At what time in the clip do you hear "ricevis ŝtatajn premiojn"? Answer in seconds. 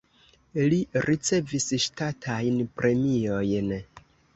1.09-3.75